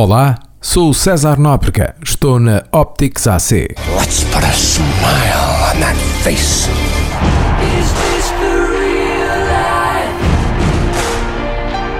Olá, 0.00 0.38
sou 0.60 0.90
o 0.90 0.94
César 0.94 1.40
Nóbrega, 1.40 1.96
estou 2.00 2.38
na 2.38 2.62
Optics 2.70 3.26
AC. 3.26 3.66
Let's 3.98 4.22
put 4.32 4.44
a 4.44 4.52
smile 4.52 5.74
on 5.74 5.80
that 5.80 5.98
face. 6.22 6.70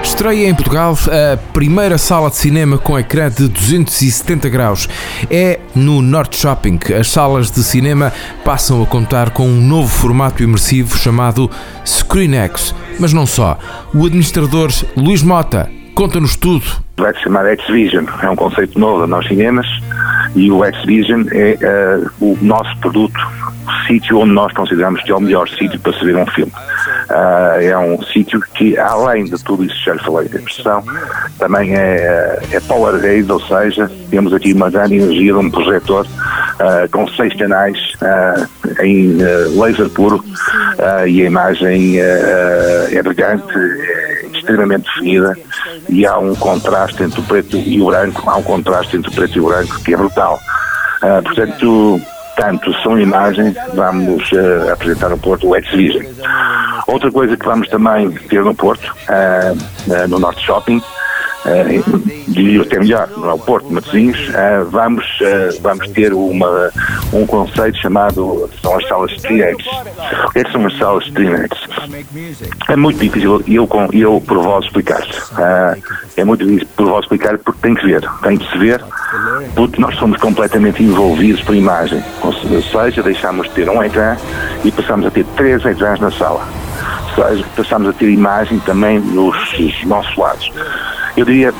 Estreia 0.01 0.47
em 0.47 0.55
Portugal 0.55 0.97
a 1.07 1.35
primeira 1.51 1.97
sala 1.97 2.29
de 2.29 2.37
cinema 2.37 2.77
com 2.77 2.97
ecrã 2.97 3.29
de 3.29 3.49
270 3.49 4.47
graus. 4.47 4.87
É 5.29 5.59
no 5.75 6.01
Norte 6.01 6.37
Shopping. 6.37 6.79
As 6.97 7.09
salas 7.09 7.51
de 7.51 7.61
cinema 7.61 8.13
passam 8.45 8.81
a 8.81 8.85
contar 8.85 9.31
com 9.31 9.45
um 9.45 9.59
novo 9.59 9.89
formato 9.89 10.41
imersivo 10.41 10.97
chamado 10.97 11.51
ScreenX. 11.83 12.73
Mas 12.97 13.11
não 13.11 13.27
só. 13.27 13.59
O 13.93 14.05
administrador 14.05 14.71
Luís 14.95 15.21
Mota 15.21 15.69
conta-nos 15.99 16.37
tudo. 16.37 16.63
Vai 16.95 17.13
se 17.13 17.23
chamar 17.23 17.45
X-Vision. 17.45 18.05
É 18.23 18.29
um 18.29 18.35
conceito 18.35 18.79
novo 18.79 19.05
nos 19.05 19.27
cinemas 19.27 19.67
e 20.33 20.49
o 20.49 20.63
X-Vision 20.63 21.25
é 21.29 21.57
uh, 21.61 22.09
o 22.21 22.37
nosso 22.41 22.77
produto, 22.77 23.19
o 23.67 23.85
sítio 23.85 24.19
onde 24.19 24.31
nós 24.31 24.53
consideramos 24.53 25.03
que 25.03 25.11
é 25.11 25.15
o 25.15 25.19
melhor 25.19 25.49
sítio 25.49 25.77
para 25.81 25.91
se 25.91 26.05
ver 26.05 26.15
um 26.15 26.25
filme. 26.27 26.53
Uh, 27.09 27.61
é 27.61 27.77
um 27.77 28.01
sítio 28.01 28.39
que, 28.53 28.77
além 28.77 29.25
de 29.25 29.43
tudo 29.43 29.65
isso 29.65 29.75
que 29.75 29.85
já 29.87 29.93
lhe 29.93 29.99
falei 29.99 30.29
da 30.29 30.39
impressão, 30.39 30.81
também 31.37 31.75
é, 31.75 32.39
é 32.49 32.59
power 32.61 33.01
raised, 33.01 33.29
ou 33.29 33.41
seja, 33.41 33.91
temos 34.09 34.33
aqui 34.33 34.53
uma 34.53 34.69
grande 34.69 34.95
energia 34.95 35.33
de 35.33 35.39
um 35.39 35.51
projetor 35.51 36.05
uh, 36.05 36.89
com 36.91 37.09
seis 37.09 37.35
canais 37.35 37.77
uh, 38.01 38.83
em 38.83 39.17
laser 39.59 39.89
puro 39.89 40.23
e 41.07 41.23
a 41.23 41.25
imagem 41.25 41.99
é 41.99 43.03
brilhante, 43.03 43.53
é 43.53 44.08
extremamente 44.49 44.85
definida 44.85 45.37
e 45.87 46.05
há 46.05 46.17
um 46.17 46.35
contraste 46.35 47.03
entre 47.03 47.19
o 47.19 47.23
preto 47.23 47.57
e 47.57 47.81
o 47.81 47.85
branco, 47.85 48.29
há 48.29 48.37
um 48.37 48.43
contraste 48.43 48.97
entre 48.97 49.09
o 49.09 49.13
preto 49.13 49.37
e 49.37 49.41
o 49.41 49.47
branco 49.47 49.79
que 49.83 49.93
é 49.93 49.97
brutal. 49.97 50.39
portanto, 51.23 52.01
tanto 52.35 52.73
som 52.81 52.97
e 52.97 53.03
imagem, 53.03 53.53
vamos 53.73 54.31
uh, 54.31 54.71
apresentar 54.71 55.09
no 55.09 55.17
Porto 55.17 55.49
o 55.49 55.55
X-Vision. 55.55 56.05
Outra 56.87 57.11
coisa 57.11 57.35
que 57.35 57.45
vamos 57.45 57.67
também 57.67 58.09
ter 58.11 58.41
no 58.41 58.55
Porto, 58.55 58.95
uh, 59.09 59.93
uh, 59.93 60.07
no 60.07 60.19
Norte 60.19 60.45
Shopping, 60.45 60.81
diria 62.27 62.61
até 62.61 62.79
melhor, 62.79 63.09
no 63.09 63.37
Porto 63.39 63.71
Matosinhos, 63.71 64.19
uh, 64.29 64.69
vamos, 64.69 65.05
uh, 65.21 65.61
vamos 65.61 65.87
ter 65.89 66.13
uma, 66.13 66.69
um 67.13 67.25
conceito 67.25 67.77
chamado, 67.79 68.49
são 68.61 68.77
as 68.77 68.87
salas 68.87 69.11
Streamex. 69.13 69.65
O 70.25 70.31
que 70.31 70.39
é 70.39 70.43
que 70.43 70.51
são 70.51 70.65
as 70.65 70.77
salas 70.77 71.05
Streamex? 71.05 71.57
É 72.69 72.75
muito 72.75 72.99
difícil 72.99 73.43
eu, 73.47 73.67
eu 73.93 74.21
por 74.25 74.39
vós 74.39 74.65
explicar 74.65 75.01
uh, 75.01 75.81
é 76.17 76.23
muito 76.23 76.45
difícil 76.45 76.67
por 76.75 76.87
vós 76.87 77.03
explicar 77.03 77.37
porque 77.37 77.59
tem 77.61 77.75
que 77.75 77.85
ver, 77.85 78.01
tem 78.21 78.37
que 78.37 78.51
se 78.51 78.57
ver, 78.57 78.83
porque 79.55 79.81
nós 79.81 79.95
somos 79.95 80.17
completamente 80.19 80.83
envolvidos 80.83 81.41
por 81.41 81.55
imagem. 81.55 82.03
Ou 82.21 82.33
seja, 82.33 83.01
deixamos 83.01 83.47
de 83.47 83.53
ter 83.53 83.69
um 83.69 83.81
ecrã 83.81 84.17
e 84.63 84.71
passamos 84.71 85.05
a 85.05 85.11
ter 85.11 85.25
três 85.37 85.63
ecrãs 85.65 85.99
na 85.99 86.11
sala. 86.11 86.45
Ou 87.17 87.27
seja, 87.27 87.45
passamos 87.55 87.89
a 87.89 87.93
ter 87.93 88.09
imagem 88.09 88.59
também 88.59 88.99
nos 88.99 89.37
nossos 89.85 90.15
lados. 90.17 90.51
Eu 91.17 91.25
diria 91.25 91.53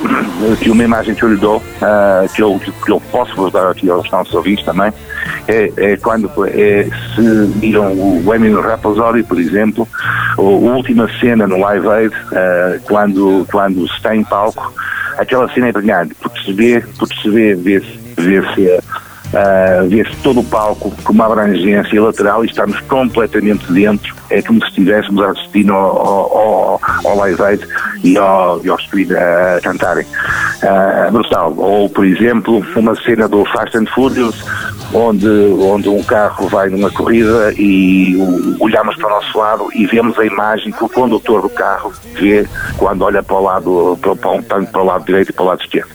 que 0.60 0.70
uma 0.70 0.84
imagem 0.84 1.14
que 1.14 1.22
eu 1.22 1.30
lhe 1.30 1.36
dou, 1.36 1.58
uh, 1.58 2.28
que, 2.34 2.42
eu, 2.42 2.60
que 2.84 2.90
eu 2.90 3.00
posso 3.10 3.34
vos 3.34 3.52
dar 3.52 3.70
aqui 3.70 3.90
aos 3.90 4.10
nossos 4.10 4.34
ouvintes 4.34 4.64
também, 4.64 4.92
é, 5.48 5.72
é 5.76 5.96
quando 5.96 6.30
é, 6.46 6.88
se 7.14 7.46
viram 7.58 7.92
o 7.92 8.34
Eminem 8.34 8.60
Rhapsody, 8.60 9.22
por 9.22 9.38
exemplo, 9.38 9.86
a 10.38 10.42
última 10.42 11.08
cena 11.18 11.46
no 11.46 11.58
Live 11.58 11.88
Aid, 11.88 12.14
uh, 12.14 12.80
quando, 12.84 13.46
quando 13.50 13.86
se 13.88 13.94
está 13.94 14.14
em 14.14 14.24
palco, 14.24 14.72
aquela 15.18 15.52
cena 15.52 15.68
é 15.68 15.72
brilhante, 15.72 16.14
porque 16.14 16.40
se 16.42 16.52
vê, 16.52 16.84
porque 16.98 17.20
se 17.20 17.30
vê, 17.30 17.54
vê-se 17.54 18.00
vê 18.16 18.40
uh, 19.32 19.88
vê-se 19.88 20.14
todo 20.22 20.40
o 20.40 20.44
palco 20.44 20.92
com 21.04 21.12
uma 21.12 21.26
abrangência 21.26 22.02
lateral 22.02 22.44
e 22.44 22.48
estamos 22.48 22.78
completamente 22.82 23.70
dentro. 23.72 24.14
É 24.30 24.42
como 24.42 24.60
se 24.60 24.68
estivéssemos 24.68 25.22
a 25.22 25.30
assistir 25.30 25.68
ao, 25.70 25.78
ao, 25.78 26.80
ao 27.04 27.16
Live 27.16 27.42
Aid 27.42 27.66
e 28.04 28.16
ao, 28.16 28.64
e 28.64 28.68
ao 28.68 28.78
Speed 28.78 29.10
a 29.12 29.60
cantarem. 29.62 30.06
Uh, 30.62 31.10
brutal. 31.12 31.54
Ou, 31.56 31.88
por 31.88 32.04
exemplo, 32.04 32.64
uma 32.76 32.94
cena 32.96 33.28
do 33.28 33.44
Fast 33.46 33.76
and 33.76 33.86
Furious, 33.94 34.44
onde, 34.92 35.28
onde 35.28 35.88
um 35.88 36.02
carro 36.02 36.48
vai 36.48 36.68
numa 36.68 36.90
corrida 36.90 37.52
e 37.56 38.16
olhamos 38.60 38.96
para 38.96 39.06
o 39.06 39.10
nosso 39.10 39.38
lado 39.38 39.68
e 39.74 39.86
vemos 39.86 40.18
a 40.18 40.26
imagem 40.26 40.72
que 40.72 40.84
o 40.84 40.88
condutor 40.88 41.42
do 41.42 41.50
carro 41.50 41.92
vê 42.14 42.46
quando 42.76 43.02
olha 43.02 43.22
para 43.22 43.36
o 43.36 43.42
lado, 43.42 43.98
para, 44.00 44.16
para, 44.16 44.62
para 44.66 44.82
o 44.82 44.84
lado 44.84 45.04
direito 45.04 45.30
e 45.30 45.32
para 45.32 45.44
o 45.44 45.46
lado 45.46 45.62
esquerdo. 45.62 45.90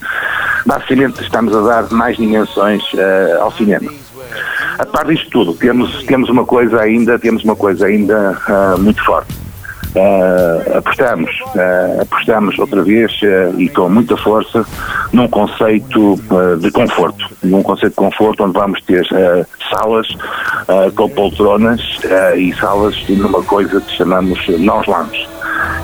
Basicamente 0.66 1.22
estamos 1.22 1.56
a 1.56 1.62
dar 1.62 1.92
mais 1.92 2.18
dimensões 2.18 2.82
uh, 2.94 3.42
ao 3.42 3.52
cinema. 3.52 3.92
A 4.80 4.86
par 4.86 5.06
disto 5.06 5.30
tudo, 5.30 5.54
temos, 5.54 6.04
temos 6.04 6.30
uma 6.30 6.44
coisa 6.44 6.82
ainda, 6.82 7.20
temos 7.20 7.44
uma 7.44 7.56
coisa 7.56 7.86
ainda 7.86 8.38
uh, 8.50 8.82
muito 8.82 9.04
forte. 9.06 9.34
Uh, 9.96 10.78
apostamos, 10.78 11.32
apostamos 12.02 12.60
outra 12.60 12.84
vez 12.84 13.14
e 13.58 13.70
com 13.70 13.88
muita 13.88 14.18
força 14.18 14.66
num 15.14 15.26
conceito 15.30 16.20
de 16.60 16.70
conforto, 16.70 17.26
num 17.42 17.64
conceito 17.64 17.92
de 17.92 17.96
conforto 17.96 18.44
onde 18.44 18.52
vamos 18.52 18.82
ter 18.82 19.08
salas 19.72 20.06
com 20.96 21.10
poltronas 21.12 21.80
e 22.36 22.54
salas 22.56 23.02
numa 23.08 23.42
coisa 23.44 23.80
que 23.80 23.96
chamamos 23.96 24.38
nós 24.60 24.86
lounge 24.86 25.35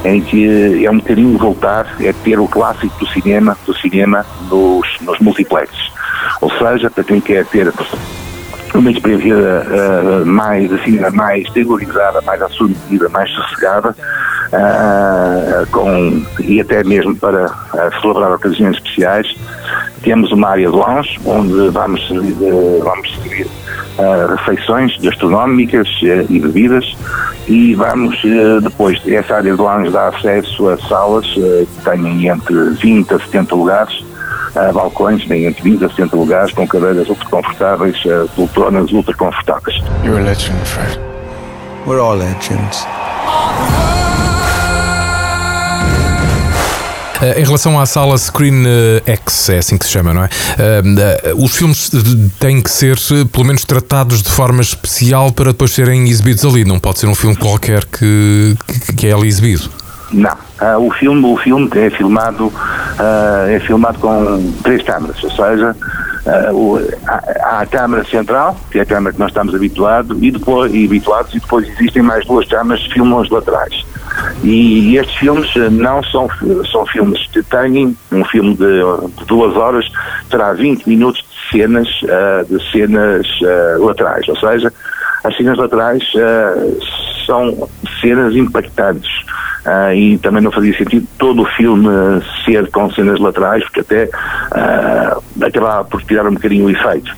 em 0.04 0.22
que 0.22 0.86
é 0.86 0.92
um 0.92 0.98
bocadinho 0.98 1.38
voltar, 1.38 1.96
é 2.00 2.14
ter 2.14 2.40
o 2.40 2.48
clássico 2.48 2.98
do 3.00 3.08
cinema, 3.08 3.58
do 3.66 3.74
cinema 3.76 4.26
nos, 4.50 4.88
nos 5.02 5.20
multiplexes. 5.20 5.92
Ou 6.42 6.52
seja, 6.58 6.90
para 6.90 7.04
quem 7.04 7.22
quer 7.22 7.46
ter 7.46 7.72
uma 8.74 8.92
experiência 8.92 9.36
uh, 9.36 10.26
mais 10.26 10.72
assim, 10.72 11.00
mais 11.14 11.48
regularizada, 11.54 12.22
mais 12.22 12.42
assumida, 12.42 13.10
mais 13.10 13.30
sossegada, 13.32 13.96
uh, 14.54 15.68
com, 15.72 16.24
e 16.40 16.62
até 16.62 16.84
mesmo 16.84 17.16
para 17.16 17.48
uh, 17.48 18.02
celebrar 18.02 18.32
ocasiões 18.32 18.78
especiais. 18.78 19.36
Temos 20.02 20.32
uma 20.32 20.50
área 20.50 20.68
de 20.70 20.76
lounge, 20.76 21.20
onde 21.26 21.70
vamos 21.70 22.10
vamos 22.84 23.16
servir 23.22 23.48
refeições 24.30 24.98
gastronómicas 24.98 25.88
e 26.30 26.40
bebidas 26.40 26.96
e 27.48 27.76
vamos 27.76 28.22
depois, 28.62 29.02
essa 29.08 29.36
área 29.36 29.54
de 29.54 29.62
lounge 29.62 29.92
dá 29.92 30.10
acesso 30.10 30.70
a 30.70 30.78
salas 30.78 31.26
que 31.34 31.68
têm 31.84 32.28
entre 32.28 32.70
20 32.72 33.14
a 33.14 33.20
70 33.20 33.56
lugares, 33.56 34.04
uh, 34.56 34.74
balcões, 34.74 35.26
têm 35.26 35.46
entre 35.46 35.62
20 35.64 35.86
a 35.86 35.90
60 35.90 36.16
lugares, 36.16 36.54
com 36.54 36.68
cadeiras 36.68 37.10
ultra 37.10 37.28
confortáveis, 37.30 37.98
uh, 38.06 38.30
poltronas 38.36 38.92
ultra 38.92 39.14
confortáveis. 39.16 39.82
You're 40.04 40.20
a 40.20 40.24
legend, 40.24 40.58
Fred. 40.66 41.00
We're 41.86 42.00
all 42.00 42.16
legends. 42.16 42.86
Em 47.38 47.44
relação 47.44 47.80
à 47.80 47.86
sala 47.86 48.18
Screen 48.18 48.64
X, 49.06 49.50
é 49.50 49.58
assim 49.60 49.78
que 49.78 49.86
se 49.86 49.92
chama, 49.92 50.14
não 50.14 50.24
é? 50.24 50.30
Uh, 51.34 51.44
os 51.44 51.56
filmes 51.56 51.92
têm 52.40 52.62
que 52.62 52.70
ser, 52.70 52.98
pelo 53.32 53.46
menos, 53.46 53.64
tratados 53.66 54.22
de 54.22 54.32
forma 54.32 54.62
especial 54.62 55.32
para 55.32 55.52
depois 55.52 55.72
serem 55.72 56.10
exibidos 56.10 56.46
ali. 56.46 56.66
Não 56.66 56.80
pode 56.80 57.00
ser 57.00 57.08
um 57.08 57.16
filme 57.16 57.36
qualquer 57.36 57.86
que, 57.86 58.56
que, 58.68 58.96
que 58.96 59.08
é 59.08 59.14
ali 59.14 59.28
exibido. 59.28 59.70
Não. 60.14 60.34
Uh, 60.62 60.88
o 60.88 60.92
filme, 60.92 61.26
o 61.26 61.38
filme 61.38 61.70
é 61.76 61.90
filmado, 61.90 62.48
uh, 62.48 63.50
é 63.50 63.60
filmado 63.62 63.98
com 64.00 64.54
três 64.62 64.84
câmaras, 64.84 65.24
ou 65.24 65.32
seja, 65.32 65.76
uh, 66.26 66.54
o, 66.54 66.78
há, 67.08 67.22
há, 67.44 67.62
a 67.62 67.66
câmara 67.66 68.04
central, 68.04 68.58
que 68.70 68.78
é 68.78 68.82
a 68.82 68.86
câmara 68.86 69.14
que 69.14 69.20
nós 69.20 69.30
estamos 69.30 69.56
habituados, 69.56 70.18
e 70.22 70.30
depois, 70.30 70.74
e 70.74 70.86
habituados, 70.86 71.34
e 71.34 71.40
depois 71.40 71.68
existem 71.70 72.02
mais 72.02 72.26
duas 72.26 72.48
câmaras 72.48 72.84
que 72.84 72.94
filmam 72.94 73.22
os 73.22 73.30
laterais. 73.30 73.86
E 74.44 74.98
estes 74.98 75.16
filmes 75.18 75.50
não 75.72 76.04
são, 76.04 76.28
são 76.72 76.86
filmes 76.88 77.26
que 77.28 77.44
têm, 77.44 77.96
um 78.12 78.26
filme 78.26 78.56
de, 78.56 78.82
de 79.18 79.26
duas 79.26 79.56
horas 79.56 79.86
terá 80.30 80.54
20 80.54 80.88
minutos 80.88 81.22
de 81.22 81.58
cenas, 81.58 81.88
de 82.50 82.72
cenas 82.72 83.28
laterais, 83.80 84.28
ou 84.30 84.36
seja, 84.38 84.74
as 85.24 85.36
cenas 85.38 85.58
laterais 85.58 86.04
são 87.26 87.70
cenas 88.02 88.36
impactantes. 88.36 89.10
Uh, 89.66 89.94
e 89.94 90.18
também 90.18 90.42
não 90.42 90.52
fazia 90.52 90.76
sentido 90.76 91.08
todo 91.20 91.44
o 91.44 91.46
filme 91.46 91.88
ser 92.44 92.68
com 92.72 92.92
cenas 92.92 93.20
laterais, 93.20 93.64
porque 93.64 93.82
até 93.82 94.06
uh, 94.06 95.24
acabava 95.46 95.84
por 95.86 96.02
tirar 96.02 96.28
um 96.28 96.34
bocadinho 96.34 96.66
o 96.66 96.70
efeito. 96.72 97.12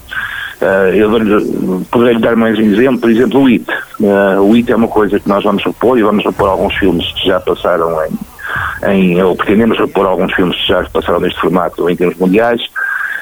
Uh, 0.61 0.93
eu 0.93 1.85
poderia 1.89 2.19
dar 2.19 2.35
mais 2.35 2.59
um 2.59 2.63
exemplo, 2.63 2.99
por 2.99 3.09
exemplo, 3.09 3.41
o 3.41 3.49
IT. 3.49 3.65
Uh, 3.99 4.41
o 4.41 4.55
IT 4.55 4.71
é 4.71 4.75
uma 4.75 4.87
coisa 4.87 5.19
que 5.19 5.29
nós 5.29 5.43
vamos 5.43 5.63
repor 5.63 5.97
e 5.97 6.03
vamos 6.03 6.25
repor 6.25 6.49
alguns 6.49 6.73
filmes 6.75 7.11
que 7.13 7.27
já 7.27 7.39
passaram 7.39 7.97
em, 8.05 8.91
em 8.91 9.21
ou 9.23 9.35
pretendemos 9.35 9.77
repor 9.77 10.05
alguns 10.05 10.33
filmes 10.33 10.57
que 10.57 10.67
já 10.67 10.83
passaram 10.85 11.19
neste 11.19 11.39
formato 11.39 11.89
em 11.89 11.95
termos 11.95 12.17
mundiais. 12.17 12.61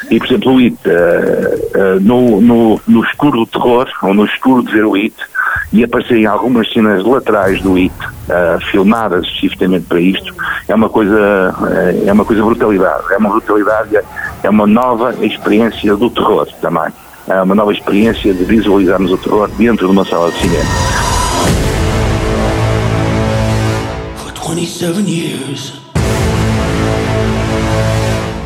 E, 0.09 0.17
por 0.17 0.27
exemplo, 0.27 0.53
o 0.53 0.59
IT, 0.59 0.79
uh, 0.87 1.99
no, 2.01 2.41
no, 2.41 2.81
no 2.87 3.03
escuro 3.03 3.39
do 3.39 3.45
terror, 3.45 3.87
ou 4.01 4.13
no 4.13 4.25
escuro 4.25 4.63
de 4.63 4.71
ver 4.71 4.85
o 4.85 4.95
IT, 4.95 5.15
e 5.71 5.83
aparecer 5.83 6.17
em 6.17 6.25
algumas 6.25 6.71
cenas 6.71 7.03
laterais 7.05 7.61
do 7.61 7.77
IT, 7.77 7.93
uh, 8.03 8.59
filmadas 8.71 9.25
especificamente 9.25 9.85
para 9.85 9.99
isto, 9.99 10.33
é 10.67 10.75
uma 10.75 10.89
coisa, 10.89 11.55
uh, 11.59 12.09
é 12.09 12.11
uma 12.11 12.25
coisa 12.25 12.43
brutalidade. 12.43 13.03
É 13.11 13.17
uma 13.17 13.29
brutalidade, 13.29 13.99
é 14.43 14.49
uma 14.49 14.67
nova 14.67 15.13
experiência 15.23 15.95
do 15.95 16.09
terror 16.09 16.47
também. 16.61 16.91
É 17.27 17.41
uma 17.41 17.55
nova 17.55 17.71
experiência 17.71 18.33
de 18.33 18.43
visualizarmos 18.43 19.11
o 19.11 19.17
terror 19.17 19.47
dentro 19.57 19.85
de 19.85 19.91
uma 19.91 20.03
sala 20.03 20.31
de 20.31 20.39
cinema. 20.39 20.65
For 24.17 24.55
27 24.55 25.09
years, 25.09 25.81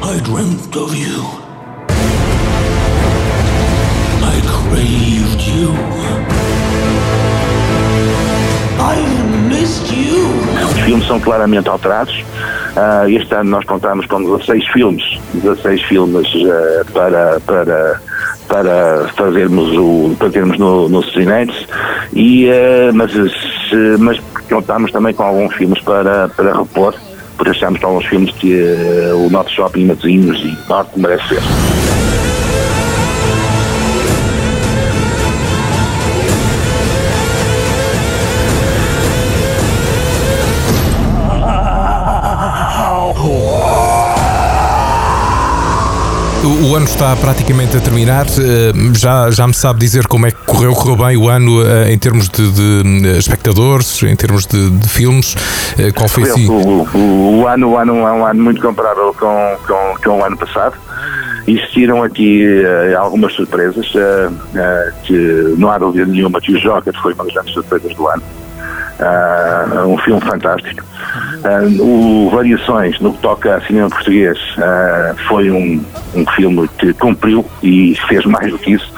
I 0.04 0.19
dreamt 0.22 0.75
of 0.75 0.94
you. 0.95 1.24
I 4.22 4.42
craved 4.45 5.42
you. 5.48 5.72
I 8.80 9.00
missed 9.50 9.92
you. 9.92 10.30
Os 10.69 10.80
filmes 10.81 11.07
são 11.07 11.19
claramente 11.19 11.69
alterados. 11.69 12.24
Uh, 12.75 13.10
este 13.10 13.33
ano 13.33 13.51
nós 13.51 13.63
contamos 13.63 14.06
com 14.06 14.22
16 14.22 14.68
filmes, 14.68 15.19
16 15.33 15.81
filmes 15.83 16.27
uh, 16.36 16.92
para, 16.92 17.39
para, 17.39 18.01
para 18.47 19.07
fazermos 19.15 19.75
o 19.77 20.15
para 20.18 20.30
termos 20.30 20.57
no, 20.57 20.88
no 20.88 21.03
Cinetes 21.03 21.68
e 22.13 22.47
uh, 22.47 22.94
mas, 22.94 23.12
mas 24.00 24.19
contamos 24.50 24.92
também 24.92 25.13
com 25.13 25.24
alguns 25.24 25.53
filmes 25.56 25.81
para, 25.81 26.30
para 26.30 26.57
repor, 26.57 26.94
porque 27.36 27.51
achamos 27.51 27.80
que 27.80 27.86
alguns 27.86 28.06
filmes 28.06 28.31
que 28.36 28.56
o 29.15 29.30
nosso 29.30 29.50
shopping 29.50 29.86
Matosinhos 29.86 30.39
e 30.39 30.57
Norte 30.69 30.92
merece 31.00 31.27
ver. 31.33 32.34
O 46.45 46.75
ano 46.75 46.86
está 46.86 47.15
praticamente 47.15 47.75
a 47.75 47.80
terminar. 47.80 48.27
Eh, 48.27 48.71
já, 48.95 49.31
já 49.31 49.47
me 49.47 49.53
sabe 49.53 49.80
dizer 49.80 50.06
como 50.06 50.27
é 50.27 50.31
que 50.31 50.38
correu, 50.45 50.74
correu 50.74 50.95
bem 50.95 51.18
o 51.18 51.27
ano 51.27 51.65
eh, 51.65 51.92
em 51.92 51.97
termos 51.97 52.30
de, 52.30 52.51
de 52.51 53.07
eh, 53.07 53.18
espectadores, 53.18 54.03
em 54.03 54.15
termos 54.15 54.45
de, 54.45 54.69
de 54.69 54.88
filmes? 54.88 55.36
Qual 55.95 56.07
foi 56.07 56.24
assim? 56.24 56.47
O, 56.47 56.88
o, 56.94 57.39
o, 57.39 57.47
ano, 57.47 57.69
o 57.69 57.77
ano 57.77 57.97
é 57.97 58.12
um 58.12 58.25
ano 58.25 58.44
muito 58.44 58.62
comparável 58.62 59.15
com, 59.19 59.57
com, 59.65 59.95
com 60.03 60.19
o 60.19 60.24
ano 60.24 60.38
passado. 60.38 60.75
Existiram 61.47 62.03
aqui 62.03 62.44
uh, 62.44 63.00
algumas 63.00 63.33
surpresas, 63.33 63.94
uh, 63.94 64.31
uh, 64.31 64.94
que 65.03 65.56
não 65.57 65.69
há 65.69 65.77
dúvida 65.77 66.06
nenhuma 66.06 66.41
que 66.41 66.51
o 66.51 66.59
Joker 66.59 66.94
foi 67.01 67.13
uma 67.13 67.24
das 67.24 67.33
grandes 67.33 67.53
surpresas 67.53 67.95
do 67.95 68.07
ano. 68.07 68.24
Um 69.88 69.97
filme 70.00 70.21
fantástico. 70.21 70.83
Uh, 71.45 71.83
o 71.83 72.30
Variações, 72.30 73.00
no 73.00 73.13
que 73.13 73.19
toca 73.19 73.56
a 73.56 73.62
cinema 73.62 73.89
português, 73.89 74.38
uh, 74.57 75.15
foi 75.27 75.51
um, 75.51 75.83
um 76.15 76.25
filme 76.31 76.68
que 76.80 76.94
cumpriu 76.94 77.45
e 77.62 77.95
fez 78.07 78.25
mais 78.25 78.51
do 78.51 78.57
que 78.57 78.71
isso, 78.71 78.92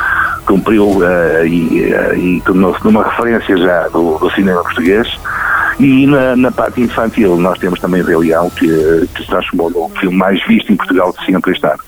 cumpriu 0.46 0.88
uh, 0.88 1.46
e, 1.46 1.92
e 2.16 2.42
tornou-se 2.46 2.84
numa 2.86 3.04
referência 3.04 3.58
já 3.58 3.88
do, 3.90 4.18
do 4.18 4.30
cinema 4.32 4.62
português. 4.64 5.08
E 5.80 6.08
na, 6.08 6.36
na, 6.36 6.52
parte 6.52 6.82
infantil 6.82 7.38
nós 7.38 7.60
temos 7.60 7.80
também 7.80 8.02
Rei 8.02 8.16
Leão, 8.16 8.50
que, 8.50 9.08
que 9.14 9.22
se 9.22 9.28
transformou 9.28 9.70
no 9.70 9.90
filme 10.00 10.18
mais 10.18 10.44
visto 10.48 10.72
em 10.72 10.76
Portugal 10.76 11.14
de 11.18 11.26
sempre 11.26 11.52
este 11.52 11.66
ano. 11.68 11.80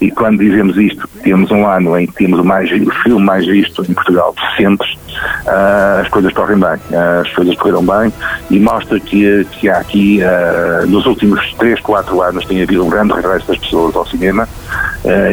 E 0.00 0.10
quando 0.10 0.38
dizemos 0.38 0.76
isto, 0.78 1.06
temos 1.22 1.50
um 1.50 1.66
ano 1.66 1.98
em 1.98 2.06
que 2.06 2.14
temos 2.14 2.40
o, 2.40 2.44
mais, 2.44 2.70
o 2.72 2.90
filme 3.02 3.22
mais 3.22 3.46
visto 3.46 3.82
em 3.82 3.92
Portugal 3.92 4.34
de 4.34 4.56
sempre, 4.56 4.88
uh, 4.88 6.00
as 6.00 6.08
coisas 6.08 6.32
correm 6.32 6.58
bem, 6.58 6.70
uh, 6.70 7.20
as 7.20 7.30
coisas 7.34 7.54
correram 7.56 7.84
bem 7.84 8.12
e 8.50 8.58
mostra 8.58 8.98
que, 8.98 9.44
que 9.52 9.68
há 9.68 9.78
aqui, 9.78 10.20
uh, 10.22 10.86
nos 10.86 11.04
últimos 11.04 11.52
3, 11.54 11.80
4 11.80 12.22
anos, 12.22 12.46
tem 12.46 12.62
havido 12.62 12.84
um 12.84 12.88
grande 12.88 13.12
regresso 13.12 13.46
das 13.48 13.58
pessoas 13.58 13.94
ao 13.94 14.06
cinema 14.06 14.48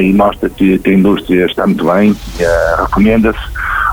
e 0.01 0.13
mostra 0.13 0.49
que, 0.49 0.79
que, 0.79 0.89
a 0.89 0.93
indústria 0.93 1.45
está 1.45 1.65
muito 1.67 1.85
bem, 1.85 2.15
recomenda-se. 2.79 3.39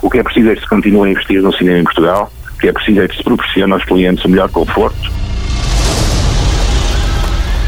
O 0.02 0.10
que 0.10 0.18
é 0.18 0.22
preciso 0.22 0.50
é 0.50 0.54
que 0.54 0.60
se 0.60 0.68
continue 0.68 1.08
a 1.08 1.12
investir 1.12 1.42
no 1.42 1.52
cinema 1.52 1.78
em 1.78 1.84
Portugal, 1.84 2.32
o 2.54 2.58
que 2.58 2.68
é 2.68 2.72
preciso 2.72 3.00
é 3.00 3.08
que 3.08 3.16
se 3.16 3.24
proporcione 3.24 3.72
aos 3.72 3.84
clientes 3.84 4.24
o 4.24 4.28
melhor 4.28 4.48
conforto. 4.50 5.12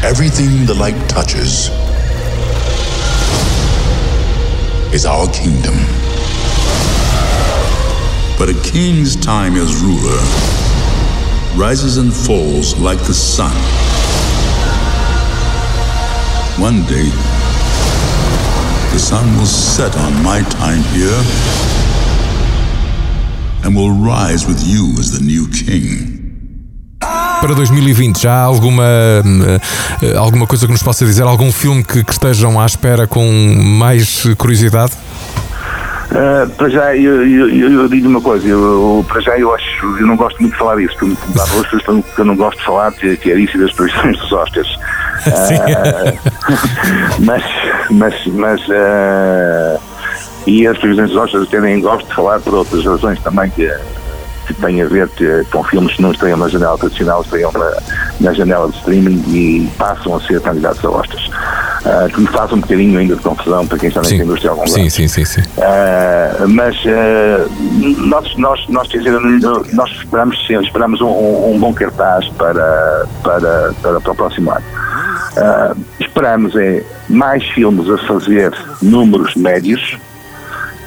Everything 0.03 0.65
the 0.65 0.73
light 0.73 0.95
touches 1.13 1.69
is 4.93 5.05
our 5.05 5.27
kingdom. 5.31 5.75
But 8.37 8.49
a 8.49 8.59
king's 8.63 9.15
time 9.15 9.55
as 9.55 9.75
ruler 9.81 10.21
rises 11.59 11.97
and 11.97 12.13
falls 12.13 12.77
like 12.79 12.99
the 12.99 13.13
sun. 13.13 13.51
One 16.61 16.83
day, 16.85 17.09
the 18.93 18.99
sun 18.99 19.37
will 19.37 19.45
set 19.45 19.95
on 19.97 20.23
my 20.23 20.41
time 20.41 20.83
here 20.93 21.21
and 23.63 23.75
will 23.75 23.91
rise 23.91 24.47
with 24.47 24.63
you 24.65 24.95
as 24.99 25.11
the 25.11 25.25
new 25.25 25.47
king. 25.49 26.16
Para 27.47 27.55
2020, 27.55 28.23
já 28.23 28.33
há 28.33 28.41
alguma, 28.41 28.83
eh, 28.83 30.17
alguma 30.17 30.45
coisa 30.45 30.65
que 30.65 30.71
nos 30.73 30.83
possa 30.83 31.05
dizer? 31.05 31.23
Algum 31.23 31.49
filme 31.49 31.81
que, 31.81 32.03
que 32.03 32.11
estejam 32.11 32.59
à 32.59 32.65
espera 32.65 33.07
com 33.07 33.25
mais 33.79 34.25
curiosidade? 34.37 34.91
Uh, 36.11 36.49
para 36.57 36.67
já, 36.67 36.93
eu, 36.93 37.25
eu, 37.25 37.49
eu, 37.49 37.71
eu, 37.71 37.87
digo 37.87 38.09
uma 38.09 38.19
coisa, 38.19 38.45
eu, 38.45 39.05
para 39.07 39.21
já 39.21 39.39
eu 39.39 39.55
acho, 39.55 39.85
eu 39.97 40.05
não 40.05 40.17
gosto 40.17 40.41
muito 40.41 40.51
de 40.51 40.59
falar 40.59 40.75
disso, 40.75 40.93
porque 40.99 41.15
há 41.39 41.45
duas 41.45 41.67
coisas 41.67 42.05
que 42.13 42.19
eu 42.19 42.25
não 42.25 42.35
gosto 42.35 42.57
de 42.57 42.65
falar, 42.65 42.91
que, 42.91 43.15
que 43.15 43.31
é 43.31 43.39
isso 43.39 43.55
e 43.55 43.61
das 43.61 43.71
previsões 43.71 44.19
dos 44.19 44.31
Oscars. 44.33 44.77
Uh, 45.27 46.29
mas, 47.25 47.43
mas, 47.89 48.27
mas 48.27 48.61
uh, 48.67 49.81
e 50.45 50.67
as 50.67 50.77
previsões 50.77 51.09
dos 51.11 51.17
Oscars 51.17 51.47
até 51.47 51.61
nem 51.61 51.79
gosto 51.79 52.07
de 52.07 52.13
falar 52.13 52.39
por 52.41 52.53
outras 52.53 52.85
razões 52.85 53.19
também, 53.21 53.49
que 53.49 53.65
que 53.65 54.06
tem 54.55 54.81
a 54.81 54.85
ver 54.85 55.07
que, 55.09 55.43
com 55.51 55.63
filmes 55.63 55.95
que 55.95 56.01
não 56.01 56.11
estreiam 56.11 56.37
na 56.37 56.47
janela 56.47 56.77
tradicional, 56.77 57.21
estreiam 57.21 57.51
na, 57.51 57.77
na 58.19 58.33
janela 58.33 58.69
de 58.69 58.77
streaming 58.77 59.23
e 59.27 59.69
passam 59.77 60.15
a 60.15 60.21
ser 60.21 60.41
candidatos 60.41 60.83
a 60.83 60.89
Oscars. 60.89 61.27
Uh, 61.27 62.09
que 62.09 62.19
me 62.19 62.27
faz 62.27 62.51
um 62.51 62.59
bocadinho 62.59 62.99
ainda 62.99 63.15
de 63.15 63.21
confusão 63.21 63.65
para 63.65 63.77
quem 63.77 63.87
está 63.87 64.01
na 64.01 64.09
indústria 64.09 64.49
há 64.49 64.53
algum 64.53 64.67
sim, 64.67 64.89
sim, 64.89 65.07
sim, 65.07 65.23
sim. 65.23 65.41
Uh, 65.41 66.49
mas 66.49 66.75
uh, 66.83 67.49
nós, 68.07 68.35
nós, 68.35 68.67
nós, 68.67 68.89
dizer, 68.89 69.17
nós 69.73 69.89
esperamos, 69.91 70.47
sim, 70.47 70.59
esperamos 70.59 70.99
um, 70.99 71.07
um, 71.07 71.57
bom 71.59 71.73
cartaz 71.73 72.27
para, 72.29 73.05
para, 73.23 73.73
para, 73.81 74.01
para 74.01 74.11
o 74.11 74.15
próximo 74.15 74.51
ano. 74.51 74.65
Esperamos 75.99 76.55
é 76.55 76.83
mais 77.07 77.43
filmes 77.49 77.87
a 77.89 77.97
fazer 78.07 78.51
números 78.81 79.35
médios 79.35 79.97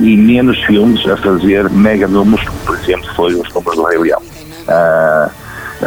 e 0.01 0.17
menos 0.17 0.59
filmes 0.65 1.07
a 1.07 1.17
fazer 1.17 1.69
mega 1.71 2.09
números, 2.09 2.45
como 2.47 2.59
por 2.61 2.77
exemplo 2.77 3.09
foi 3.15 3.35
os 3.35 3.49
números 3.53 3.77
do 3.77 3.85
Rei 3.85 3.99
Leão. 3.99 4.21
Uh, 4.21 5.31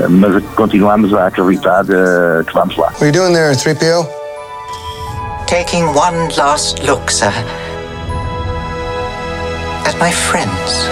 mas 0.09 0.43
continuamos 0.55 1.13
a 1.13 1.27
acreditar 1.27 1.83
uh, 1.83 2.43
que 2.45 2.53
vamos 2.53 2.75
lá. 2.77 2.87
What 2.87 3.03
are 3.03 3.07
you 3.07 3.11
doing 3.11 3.33
there, 3.33 3.53
3PO? 3.53 4.07
Taking 5.47 5.85
one 5.95 6.29
last 6.37 6.81
look, 6.83 7.11
sir. 7.11 7.33
At 9.85 9.95
my 9.99 10.11
friends. 10.11 10.89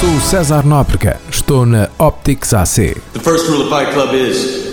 Sou 0.00 0.20
César 0.20 0.66
Nóbrega, 0.66 1.20
estou 1.30 1.64
na 1.64 1.88
Optics 1.98 2.52
AC. 2.52 3.00
The 3.12 3.20
first 3.20 3.48
rule 3.48 3.62
of 3.62 3.70
Fight 3.70 3.92
Club 3.92 4.14
is 4.14 4.71